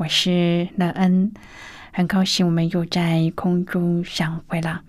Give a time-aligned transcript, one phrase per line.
[0.00, 1.30] 我是乐恩，
[1.92, 4.80] 很高兴我们又在空中相会了。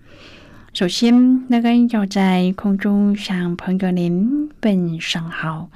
[0.72, 5.68] 首先，乐恩要在空中向朋友您问声好，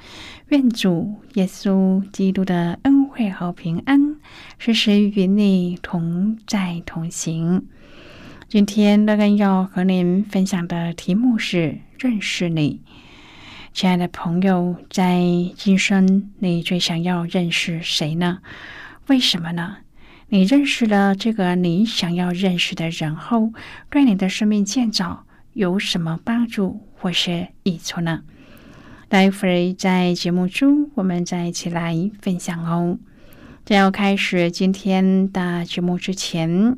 [0.47, 4.15] 愿主耶稣基督的恩惠和平安
[4.57, 7.67] 时时与你同在同行。
[8.47, 12.81] 今天，乐恩要和您分享的题目是认识你，
[13.71, 15.21] 亲爱的朋友，在
[15.55, 18.39] 今生你最想要认识谁呢？
[19.07, 19.77] 为什么呢？
[20.29, 23.53] 你认识了这个你想要认识的人后，
[23.89, 28.23] 对你的生命建造有什么帮助或是益处呢？
[29.07, 32.97] 待会儿在节目中，我们再一起来分享哦。
[33.63, 36.77] 在要开始今天的节目之前，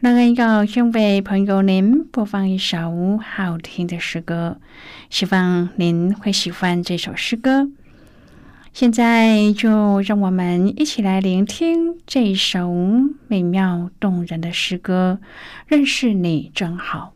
[0.00, 4.58] 那个要先为朋友您播放一首好听的诗歌，
[5.10, 7.68] 希望您会喜欢这首诗歌。
[8.76, 12.70] 现在就让我们一起来聆听这首
[13.26, 15.18] 美妙动人的诗歌。
[15.66, 17.15] 认识你真好。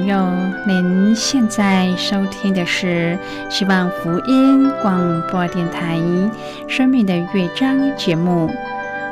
[0.00, 0.32] 朋友，
[0.66, 3.18] 您现在收听的是
[3.50, 5.98] 希望福音广播电台
[6.66, 8.50] 《生命的乐章》节目。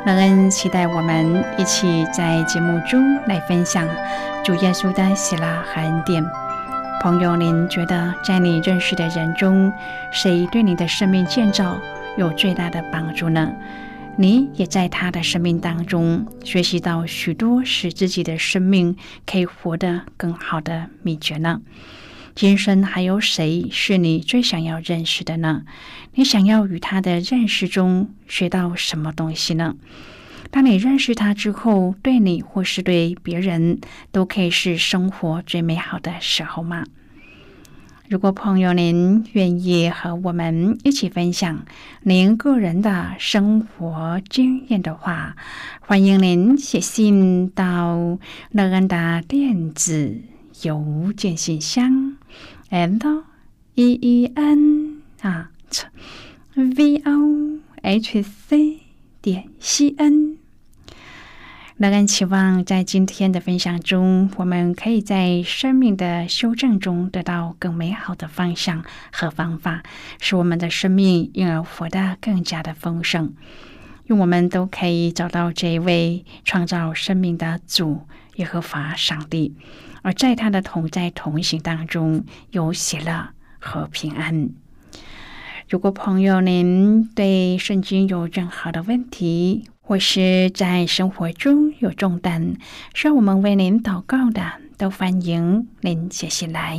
[0.03, 3.87] 乐恩期待我们一起在节目中来分享
[4.43, 6.25] 主耶稣的喜乐和恩典。
[7.03, 9.71] 朋友，您觉得在你认识的人中，
[10.11, 11.77] 谁对你的生命建造
[12.17, 13.51] 有最大的帮助呢？
[14.21, 21.61] 你也在他的生命当中学习到许多使自己的生命可以活得更好的秘诀呢？
[22.35, 25.63] 今生还有谁是你最想要认识的呢？
[26.15, 29.75] 你想要与他的认识中学到什么东西呢？
[30.51, 33.79] 当你认识他之后，对你或是对别人
[34.11, 36.83] 都可以是生活最美好的时候吗？
[38.09, 41.63] 如果朋友您愿意和我们一起分享
[42.01, 45.35] 您个人的生活经验的话，
[45.79, 48.17] 欢迎您写信到
[48.49, 50.21] 乐恩的电子
[50.63, 52.17] 邮件信箱。
[52.71, 53.23] and
[53.75, 55.51] e e n 啊
[56.55, 58.79] ，v o h c
[59.21, 60.37] 点 c n。
[61.81, 68.83] 乐恩期望在今天的分享中，我们可以在生命的修正中得到更美好的方向
[69.13, 69.81] 和方法，
[70.19, 73.33] 使我们的生命因而活得更加的丰盛。
[74.07, 78.01] 愿我们都可以找到这一位创造生命的主
[78.35, 79.55] 耶和华上帝。
[80.01, 84.49] 而在他的同在同行当中，有喜乐和平安。
[85.69, 92.57] 如果朋友您对圣经有任何的问题，或是在生活中有重担，
[92.93, 96.77] 需要我们为您祷告的，都欢迎您写信来。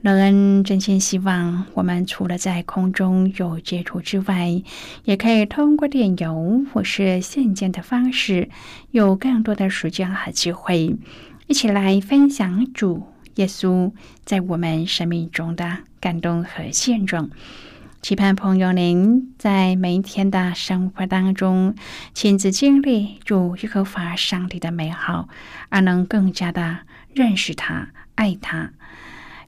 [0.00, 4.60] 乐恩真心希望，我们除了在空中有接触之外，
[5.04, 8.48] 也可以通过电邮或是信件的方式，
[8.90, 10.96] 有更多的时间和机会。
[11.46, 13.06] 一起来分享主
[13.36, 13.92] 耶稣
[14.24, 17.30] 在我们生命中的感动和现状。
[18.00, 21.74] 期盼朋友您在每一天的生活当中
[22.14, 25.28] 亲自经历主耶和华上帝的美好，
[25.68, 26.78] 而能更加的
[27.12, 28.70] 认识他、爱他。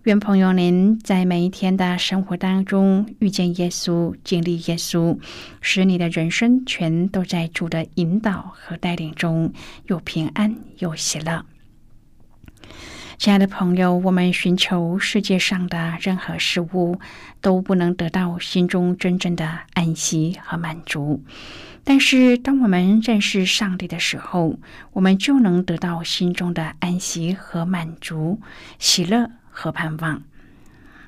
[0.03, 5.19] 愿朋友您在每一天的生活当中遇见耶稣、经历耶稣，
[5.61, 9.53] 使你的人生全都在主的引导和带领中，
[9.87, 11.45] 有平安、有喜乐。
[13.21, 16.99] 亲爱的朋友，我们寻求世界上的任何事物，
[17.43, 21.23] 都不能得到心中真正的安息和满足。
[21.85, 24.59] 但是，当我们认识上帝的时候，
[24.95, 28.41] 我们就能得到心中的安息和满足、
[28.79, 30.23] 喜乐和盼望。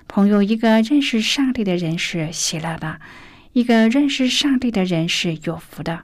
[0.07, 3.01] 朋友，一个认识上帝的人是喜乐的，
[3.55, 6.03] 一个认识上帝的人是有福的。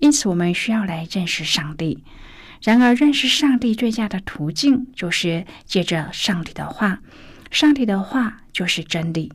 [0.00, 2.02] 因此，我们需要来认识上帝。
[2.64, 7.00] 然而，认识上帝最佳的途径就是借着上帝的话。
[7.50, 9.30] 上帝的话就是真理。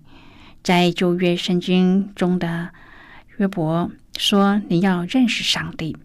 [0.63, 2.69] 在旧约圣经中的
[3.37, 5.95] 约伯说：“你要认识上帝。”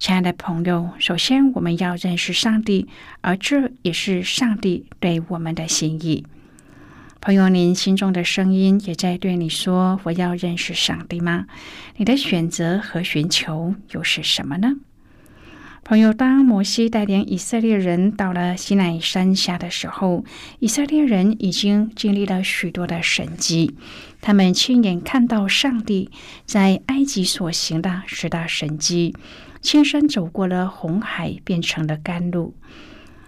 [0.00, 2.88] 亲爱的朋友，首先我们要认识上帝，
[3.20, 6.26] 而这也是上帝对我们的心意。
[7.20, 11.44] 朋友，您心中的声音也在对你说：“我要认识上帝吗？”
[11.98, 14.72] 你的选择和寻求又是什么呢？
[15.82, 20.24] 朋友，当摩西带领以色列人到了西奈山下的时候，
[20.60, 23.74] 以色列人已经经历了许多的神迹。
[24.20, 26.10] 他们亲眼看到上帝
[26.44, 29.16] 在埃及所行的十大神迹，
[29.60, 32.54] 亲身走过了红海，变成了甘露；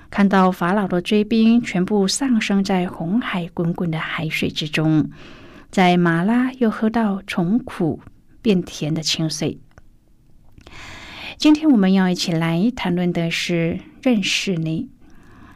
[0.08, 5.10] 看到法老的追兵全部丧生在红海滚滚的海水之中，
[5.70, 8.00] 在马拉又喝到从苦
[8.40, 9.58] 变甜的清水。
[11.42, 14.88] 今天我们要一起来谈论的是认识你，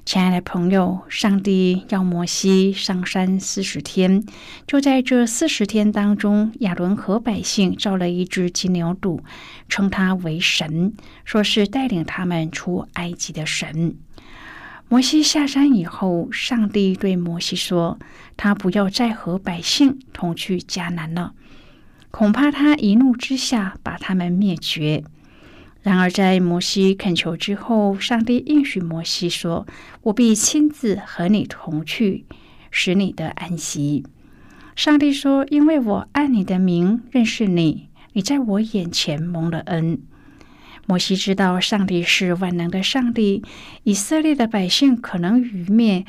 [0.04, 1.02] 亲爱的朋友。
[1.08, 4.24] 上帝要摩西上山四十天，
[4.66, 9.20] 就在这四十天当中，亚伦和百姓造了一只金牛犊，
[9.68, 10.92] 称他为神，
[11.24, 13.94] 说是带领他们出埃及的神。
[14.88, 18.00] 摩西下山以后，上帝对摩西说
[18.36, 21.34] ：“他不要再和百姓同去迦南了，
[22.10, 25.04] 恐怕他一怒之下把他们灭绝。”
[25.86, 29.68] 然而，在摩西恳求之后，上帝应许摩西说
[30.02, 32.24] ：“我必亲自和你同去，
[32.72, 34.04] 使你得安息。”
[34.74, 40.00] 上帝说：“因为我按你的名认识你，你在我眼前蒙了恩。”
[40.86, 43.44] 摩西知道上帝是万能的上帝，
[43.84, 46.04] 以色列的百姓可能愚灭，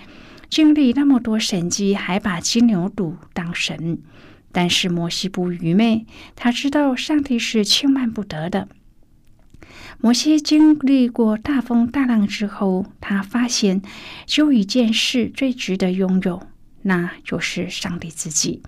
[0.50, 4.00] 经历那么多神迹，还把金牛犊当神。
[4.52, 8.68] 但是摩西不愚昧，他知道上帝是轻慢不得的。
[10.00, 13.82] 摩西经历过大风大浪之后，他发现
[14.26, 16.44] 只有一件事最值得拥有，
[16.84, 18.62] 那就是上帝自己。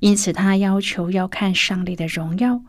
[0.00, 2.62] 因此，他要求要看上帝的荣耀。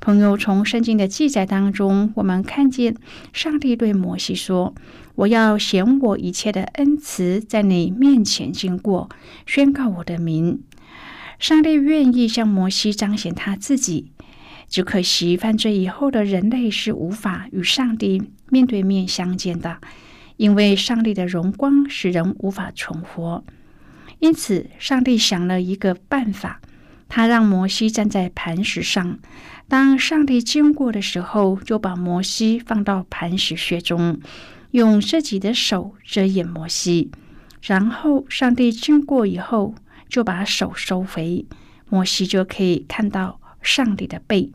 [0.00, 2.96] 朋友，从圣经的记载当中，我们看见
[3.32, 4.74] 上帝对摩西说
[5.14, 9.08] ：“我要显我一切的恩慈在你面前经过，
[9.46, 10.60] 宣告我的名。”
[11.38, 14.10] 上帝愿意向摩西彰显他自己。
[14.68, 19.78] 只可惜，犯罪以后的人类是无法与上帝面对面相见的，
[20.36, 23.42] 因为上帝的荣光使人无法存活。
[24.18, 26.60] 因此，上帝想了一个办法，
[27.08, 29.18] 他让摩西站在磐石上。
[29.68, 34.18] 当上帝经过的时候，就把摩西放到磐石穴中，
[34.72, 37.10] 用自己的手遮掩摩西。
[37.62, 39.74] 然后，上帝经过以后，
[40.08, 41.46] 就把手收回，
[41.88, 43.40] 摩西就可以看到。
[43.68, 44.50] 上帝的背，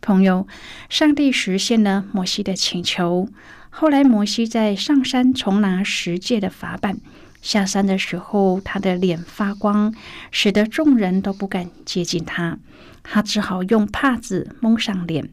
[0.00, 0.48] 朋友，
[0.88, 3.28] 上帝实现了摩西的请求。
[3.68, 6.98] 后来，摩西在上山重拿十诫的法板，
[7.42, 9.94] 下山的时候，他的脸发光，
[10.30, 12.58] 使得众人都不敢接近他。
[13.02, 15.28] 他只好用帕子蒙上脸。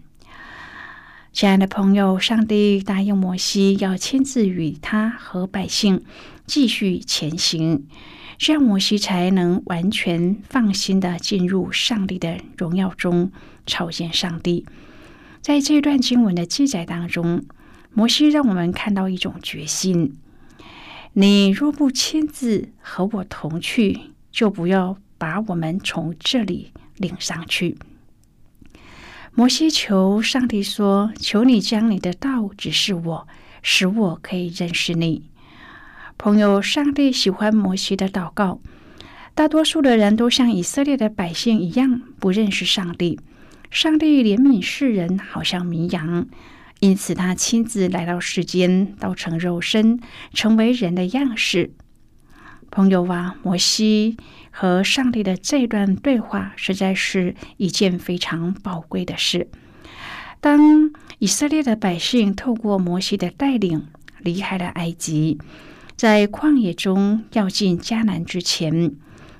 [1.31, 6.03] 亲爱的朋友，上帝答应摩西要亲自与他和百姓
[6.45, 7.87] 继续前行。
[8.37, 13.31] 这样，摩西才能完全放心的进入上帝的荣耀中
[13.65, 14.65] 朝见上帝。
[15.41, 17.43] 在这段经文的记载当中，
[17.93, 20.17] 摩西让我们看到一种决心：
[21.13, 23.99] 你若不亲自和我同去，
[24.31, 27.77] 就不要把我们从这里领上去。
[29.33, 33.27] 摩西求上帝说：“求你将你的道指示我，
[33.61, 35.29] 使我可以认识你。”
[36.17, 38.59] 朋友，上帝喜欢摩西的祷告。
[39.35, 43.19] 大多数的人都像以色列的百姓一样，不认识上帝。
[43.69, 46.25] 上帝怜悯世人，好像绵羊，
[46.79, 49.99] 因此他亲自来到世间，道成肉身，
[50.33, 51.71] 成为人的样式。
[52.71, 54.17] 朋友啊，摩西
[54.49, 59.49] 和上帝的这段对话，实在是一件非常宝贵的事。
[60.41, 63.85] 当以色列的百姓透过摩西的带领，
[64.19, 65.37] 离开了埃及。
[65.97, 68.95] 在旷野中要进迦南之前，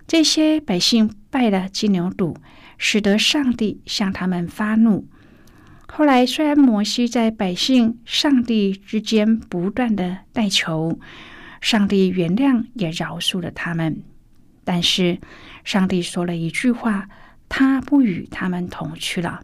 [0.08, 2.36] 这些百姓拜了金牛犊，
[2.80, 5.08] 使得上帝向他们发怒。
[5.88, 11.00] 后来，虽然摩西在百姓、上帝之间不断的代求，
[11.62, 14.02] 上帝原谅也饶恕了他们，
[14.64, 15.20] 但是
[15.64, 17.08] 上帝说了一句话：
[17.48, 19.42] 他不与他们同去了。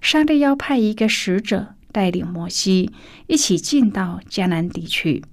[0.00, 2.92] 上帝要派一个使者带领摩西
[3.26, 5.24] 一起进到迦南地区。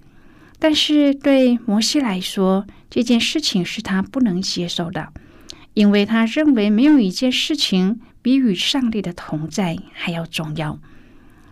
[0.64, 5.12] 但是对摩西来说，这件事情是他不能接受的，
[5.74, 10.80] 因为他认为没有一件事情比与上帝的同在还要重要。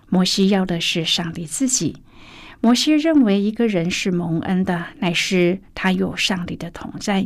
[0.08, 1.98] 摩西要的是上帝自己。
[2.62, 7.26] 摩西认为一个人是蒙恩的，乃是他有上帝的同在。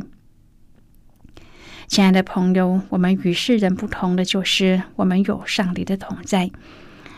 [1.86, 6.50] 亲爱的朋友，我们与世人不同的就是我们有上帝的同在。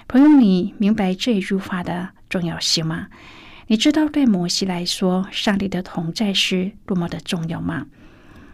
[0.07, 3.07] 朋友，你明白这句话的重要性吗？
[3.71, 7.87] 你知道对摩西来说，上帝的同在是多么的重要吗？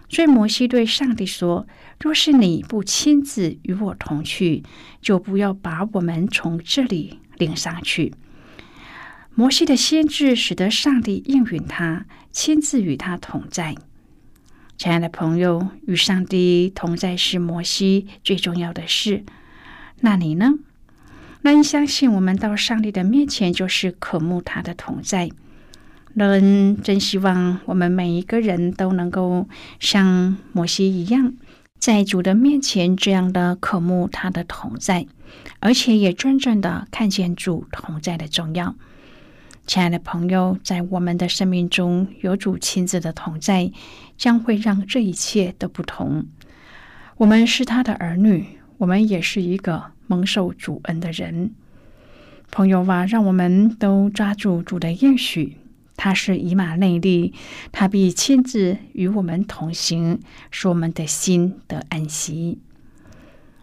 [0.09, 1.69] 所以摩西对上帝说
[2.03, 4.65] ：“若是你不亲自与我同去，
[5.01, 8.13] 就不要把我们从这里领上去。”
[9.37, 13.77] 摩西的先知使得上帝应允他，亲自与他同在。
[14.77, 19.25] 亲爱的朋友，与上帝同在是摩西最重要的事。
[20.01, 20.55] 那你呢？
[21.47, 25.31] 那你相信，我们到上帝的面前就是渴慕他的同在。
[26.15, 29.47] 人真希望我们每一个人都能够
[29.79, 31.35] 像摩西一样，
[31.79, 35.07] 在主的面前这样的渴慕他的同在，
[35.61, 38.75] 而且也真正的看见主同在的重要。
[39.67, 43.71] 亲爱的朋友，在我们的生命中有主亲自的同在，
[44.17, 46.25] 将会让这一切都不同。
[47.19, 48.47] 我们是他的儿女，
[48.79, 49.95] 我们也是一个。
[50.07, 51.53] 蒙受主恩的人，
[52.51, 55.57] 朋友啊，让我们都抓住主的应许。
[55.97, 57.33] 他是以马内利，
[57.73, 62.59] 他必亲自与我们同行，使我们的心得安息。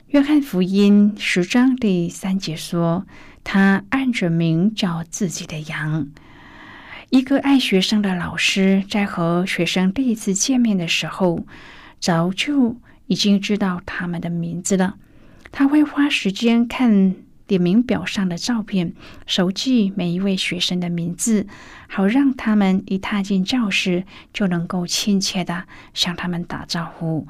[0.07, 3.05] 约翰福音十章第三节说
[3.45, 6.07] ：“他按着名叫自己的羊。”
[7.11, 11.45] 一个爱学生的老师在和学生第一次见面的时候，
[11.99, 12.77] 早就
[13.11, 14.95] 已经知道他们的名字了。
[15.51, 17.13] 他会花时间看
[17.45, 18.93] 点名表上的照片，
[19.27, 21.45] 熟记每一位学生的名字，
[21.89, 27.27] 好让他们一踏进教室就能够亲切的向他们打招呼。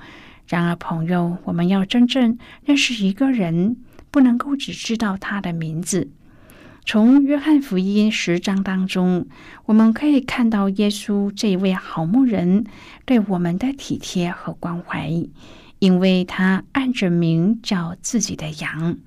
[0.47, 3.77] 然而，朋友，我们要真正认识一个人，
[4.11, 6.11] 不能够只知道他的名字。
[6.85, 9.25] 从约翰福音十章当中，
[9.65, 12.65] 我们可以看到耶稣这一位好牧人
[13.05, 15.11] 对我们的体贴和关怀，
[15.81, 18.97] 因为他按着名叫自己的羊。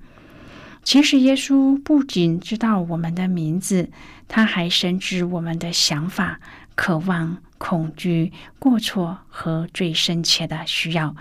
[0.83, 3.89] 其实，耶稣不仅知道我们的名字，
[4.27, 6.39] 他还深知我们的想法、
[6.75, 7.37] 渴望。
[7.57, 11.15] 恐惧、过错和最深切的需要，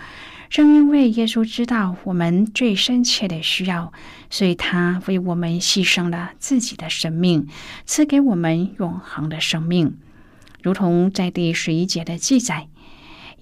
[0.50, 3.92] 正因为耶稣知道我们最深切的需要，
[4.28, 7.46] 所以他为我们牺牲了自己的生命，
[7.86, 9.96] 赐给我们永恒的生命。
[10.60, 12.66] 如同在第十一节的记载，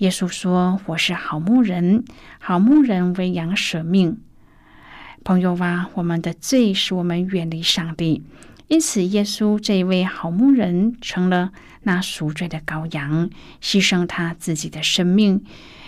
[0.02, 2.04] 耶稣说：“我是好牧人，
[2.40, 4.20] 好牧人为羊舍命。”
[5.22, 8.24] 朋友啊，我们的罪使我们远离上帝。
[8.66, 13.30] 因此，耶稣这一位好牧人成了那赎罪的羔羊，
[13.62, 15.44] 牺牲他自己的生命，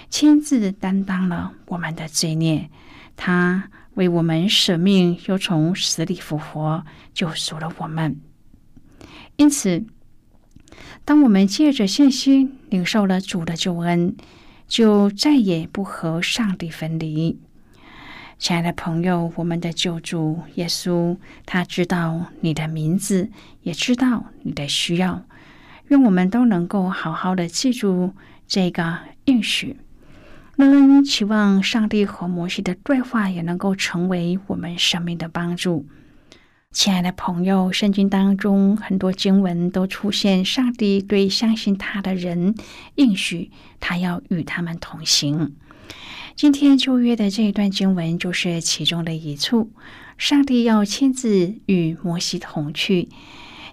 [0.09, 2.71] 亲自担当了我们的罪孽。
[3.17, 8.17] 他为我们舍命，又从死里复活，救赎了我们。
[9.35, 9.85] 因此，
[11.07, 14.17] 当我们借着信心领受了主的救恩，
[14.67, 17.39] 就再也不和上帝分离。
[18.39, 23.31] 亲爱的朋友，我们的救主耶稣，他知道你的名字，
[23.63, 25.25] 也知道你的需要。
[25.89, 28.15] 愿我们都能够好好的记住
[28.49, 29.77] 这个应许。
[30.57, 35.87] 乐恩期望上帝和摩西的对话也能够成为我们生命的帮助。
[36.75, 42.57] 亲爱的朋友，圣经当中很多经文都出现上帝对相信他的人
[42.97, 45.55] 应许，他要与他们同行。
[46.35, 49.71] 今天旧约的这一段经文就是其中的一处，
[50.19, 53.09] 上帝要亲自与摩西同去。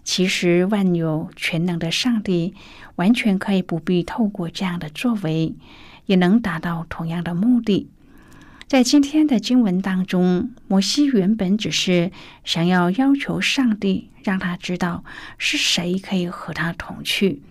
[0.04, 2.54] 其实万有全能的上帝
[2.98, 5.56] 完全可以不必透过这样的作为，
[6.06, 7.90] 也能达到同样的目的。
[8.72, 12.10] 在今天的经文当中，摩西原本只是
[12.46, 15.04] 想要要求上帝让他知道
[15.38, 17.42] 是谁可以和他同去。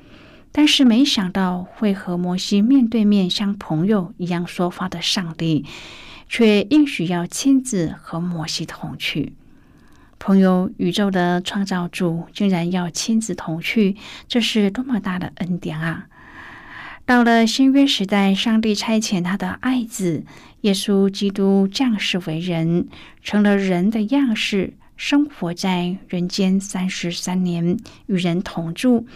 [0.50, 5.66] 但是没想到会和摩西面对面像朋友一样说话的上帝，
[6.26, 9.34] 却应许要亲自和摩西同去。
[10.18, 13.94] 朋友，宇宙的创造主竟然要亲自同去，
[14.26, 16.06] 这是多么大的恩典啊！
[17.10, 20.22] 到了新约时代，上帝差遣他的爱子
[20.60, 22.86] 耶稣基督降世为人，
[23.20, 29.08] 成了人的样式，生活在人间三十三年，与人同住。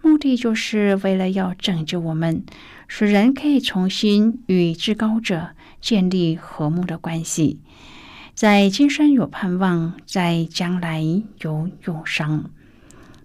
[0.00, 2.44] 目的就是为了要拯救我们，
[2.86, 5.48] 使人可以重新与至高者
[5.80, 7.58] 建立和睦的关系，
[8.32, 11.02] 在今生有盼望，在将来
[11.40, 12.48] 有永生。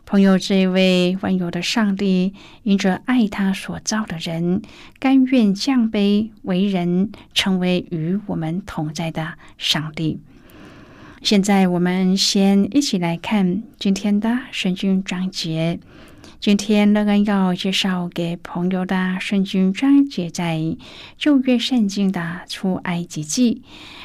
[0.06, 4.62] 朋友，这位万有的上帝，因着爱他所造的人，
[5.00, 10.20] 甘愿降卑为人，成为与我们同在的上帝。
[11.24, 15.80] 现在，我们先一起来看今天的圣经章节。
[16.40, 20.78] 今天乐恩要介绍给朋友的圣经章节在
[21.18, 23.64] 旧约圣经的出埃及记。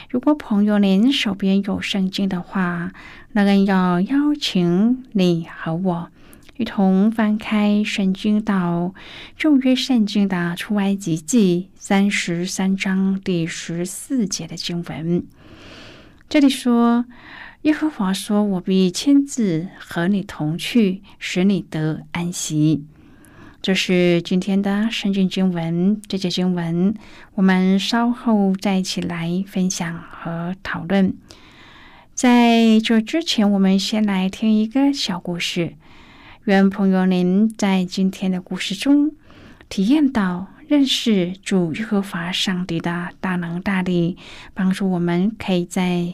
[0.08, 2.92] 如果朋友您手边有圣经的话，
[3.32, 6.10] 乐恩要邀请你和我
[6.56, 8.94] 一同翻开圣经到
[9.36, 15.24] 旧约圣经的出埃及记三十三章第十四节的经文。
[16.28, 17.04] 这里说。
[17.64, 22.86] 耶和华说：“我必亲自和你同去，使你得安息。”
[23.60, 26.00] 这是今天的圣经经文。
[26.08, 26.94] 这节经文
[27.34, 31.14] 我们稍后再一起来分享和讨论。
[32.20, 35.76] 在这之前，我们先来听一个小故事。
[36.44, 39.12] 愿朋友您在今天的故事中
[39.70, 44.18] 体验到认识主耶和华上帝的大能大力，
[44.52, 46.12] 帮助我们可以在。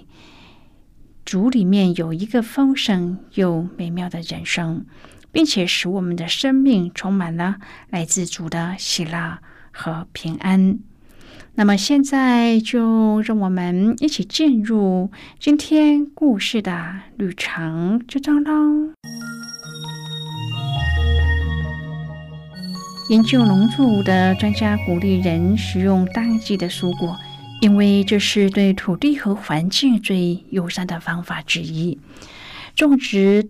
[1.24, 4.86] 主里面有一个丰盛又美妙的人生，
[5.32, 7.56] 并且使我们的生命充满了
[7.90, 9.40] 来自主的喜乐
[9.72, 10.78] 和平安。
[11.58, 18.92] 那么，现在就让我们一起进入今天故事的旅程之中喽。
[23.08, 27.16] 研究农作物的专家鼓励人食用当季的蔬果。
[27.62, 31.98] 因为这是对土地和环境最友善的方法之一。
[32.74, 33.48] 种植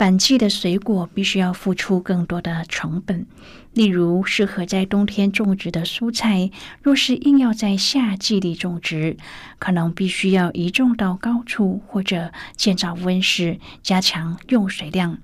[0.00, 3.26] 反季的水果必须要付出更多的成本。
[3.74, 9.18] 例如，适合在冬天种植的蔬菜，若是硬要在夏季里种植，
[9.58, 15.18] 可能必须要移种到高处，或者建造温室，加强用水量。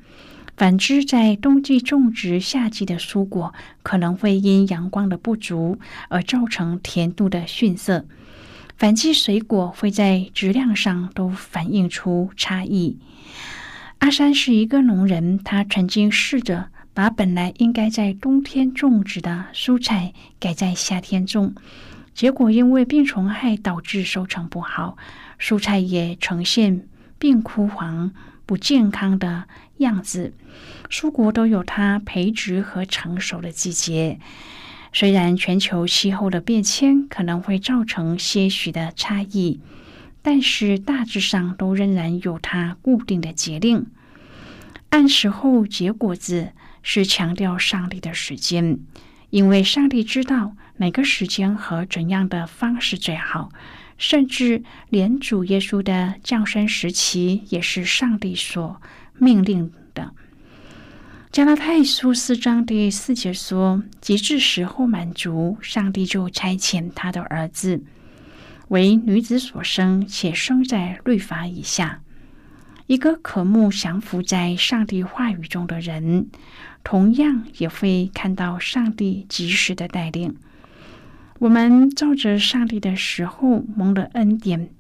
[0.59, 5.79] 反之，在冬季种植夏季的蔬果，可能会因阳光的不足
[6.11, 8.05] 而造成甜度的逊色。
[8.77, 12.99] 反季水果会在质量上都反映出差异。
[14.07, 16.69] 阿山是一个农人，他曾经试着。
[16.95, 21.57] 把本来应该在冬天种植的蔬菜改在夏天种，
[22.15, 24.97] 结果因为病虫害导致收成不好，
[25.41, 26.87] 蔬菜也呈现
[27.19, 28.13] 病枯黄、
[28.47, 30.33] 不健康的样子。
[30.89, 34.21] 蔬果都有它培植和成熟的季节。
[34.93, 39.59] 虽然全球气候的变迁可能会造成些许的差异，
[40.23, 43.85] 但是大致上都仍然有它固定的节令，
[44.97, 46.53] 按时候结果子。
[46.89, 48.79] 是强调上帝的时间，
[49.31, 53.49] 因为上帝知道哪个时间和怎样的方式最好，
[53.99, 58.81] 甚至连主耶稣的降生时期也是上帝所
[59.19, 60.13] 命令的。
[61.33, 67.83] 加拉太书四章第四节说：“极致时候满足，上帝就差遣他的儿子
[68.69, 72.01] 为女子所生，且生在律法以下，
[72.87, 76.29] 一个渴慕降服在上帝话语中的人。”
[76.85, 80.37] 同样也会看到上帝及时的带领。
[81.41, 84.71] 我们照着上帝的时候蒙的恩典，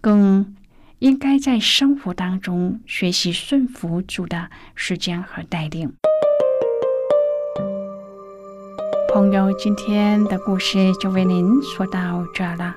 [0.00, 0.54] 更
[1.00, 5.92] 应该在生活当中学习顺服主的时间和带领。
[9.12, 12.76] 朋友，今天的故事就为您说到这了。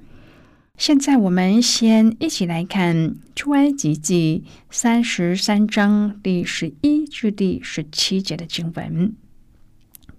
[0.77, 2.95] 现在，我们先一起来看
[3.35, 9.13] 《出埃及记》三十三章第十一至第十七节的经文。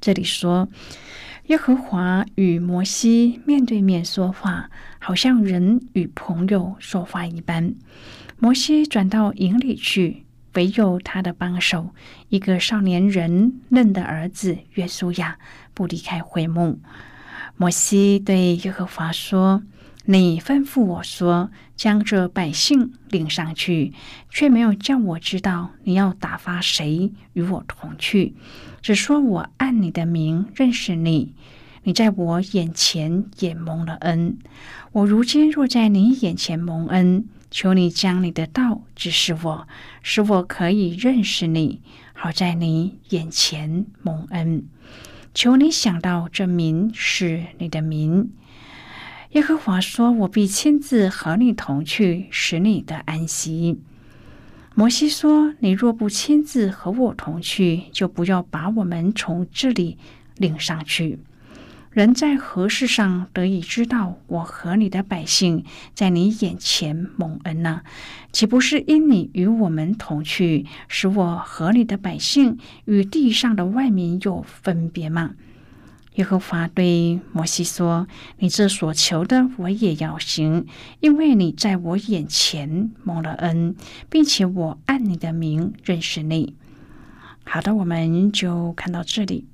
[0.00, 0.68] 这里说，
[1.46, 7.74] 耶和华与摩西面对面说话，好像人与朋友说话一般。
[8.38, 11.92] 摩西转到营里去，唯有他的帮手，
[12.28, 15.38] 一个少年人嫩的儿子约书亚，
[15.74, 16.78] 不离开会幕。
[17.56, 19.62] 摩西对耶和华说
[20.04, 23.92] ：“你吩咐我说，将这百姓领上去，
[24.30, 28.34] 却没有叫我知道你要打发谁与我同去。”
[28.82, 31.36] 只说我按你的名认识你，
[31.84, 34.36] 你在我眼前也蒙了恩。
[34.90, 39.68] 我如今若在你眼前蒙恩，求你将你的道指示我，
[40.02, 41.80] 使我可以认识你，
[42.12, 44.64] 好在你眼前蒙恩。
[45.32, 48.32] 求你想到这名是你的名。
[49.32, 53.80] 耶和华说：“我必亲自和你同去，使你的安息。”
[54.76, 59.96] 摩西说：“你若不亲自和我同去，就不要把我们从这里
[60.36, 61.18] 领上去。
[61.92, 65.64] 人在何事上得以知道我和你的百姓
[65.94, 67.80] 在你眼前蒙恩呢？
[68.32, 75.34] 岂不是因你与我们同去，使我和你的百姓与地上的外民有分别吗？”
[76.16, 78.06] 耶和华对摩西说
[78.38, 80.66] ：“你这所求的，我也要行，
[81.00, 83.74] 因为你在我眼前蒙了恩，
[84.10, 86.54] 并且我按你的名认识你。”
[87.44, 89.46] 好的，我们就看到这里。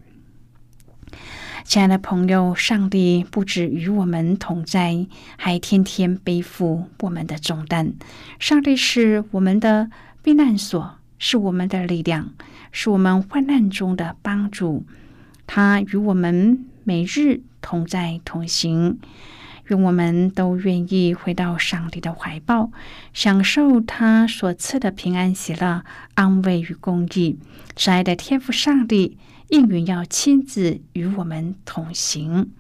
[1.65, 7.93] 亲爱的朋友，上帝不止与我们同在，还天天背负我们的重担。
[8.41, 9.91] 上帝是我们的
[10.23, 12.33] 避难所，是我们的力量，
[12.73, 14.85] 是我们患难中的帮助。
[15.49, 18.99] 他与我们每日同在同行，
[19.67, 22.71] 愿我们都愿意回到上帝的怀抱，
[23.15, 25.83] 享受他所赐的平安、喜乐、
[26.15, 27.39] 安慰与公义。
[27.75, 29.17] 慈爱的天父上帝
[29.49, 32.51] 应允要亲自与我们同行。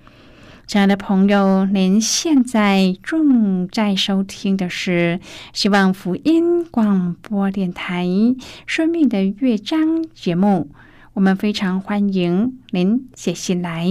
[0.66, 5.20] 亲爱的朋友，您现在正在收听的是
[5.52, 8.06] 希望福音广播电台
[8.66, 10.70] 《生命的乐章》节目。
[11.18, 13.88] 我们非常欢迎您写信来。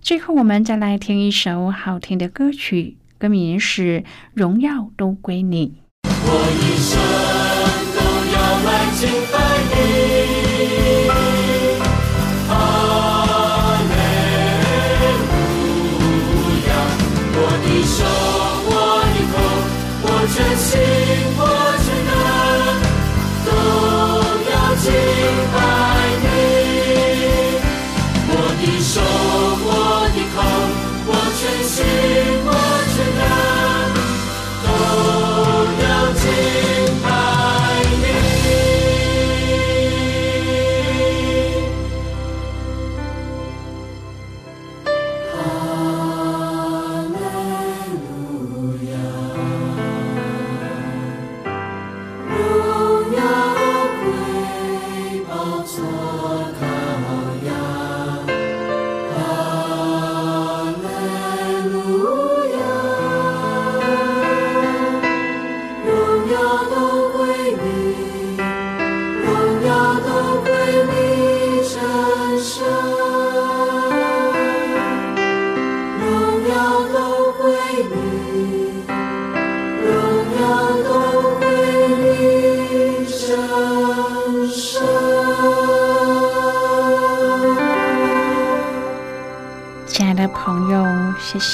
[0.00, 4.00] 最后，我们再来听一首好听的歌曲，歌名是
[4.32, 5.74] 《荣耀都归你》。
[6.08, 6.98] 我一生
[7.92, 8.00] 都
[8.32, 9.45] 要来敬拜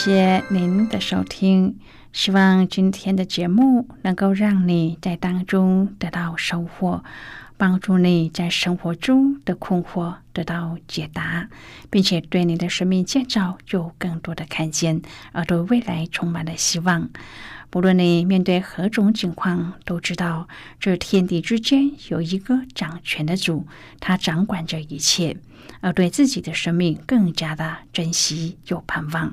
[0.04, 1.78] 谢谢您的收听。
[2.12, 7.04] 希望今天的节目能够让你在当中得到收获，
[7.56, 11.48] 帮助你在生活中的困惑得到解答，
[11.88, 17.08] 并且对你的生命建造有更多的看见，而对未来充满了希望。
[17.70, 20.48] 不论你面对何种境况，都知道
[20.80, 23.68] 这天地之间有一个掌权的主，
[24.00, 25.36] 他掌管着一切，
[25.80, 29.32] 而对自己的生命更加的珍惜有盼望。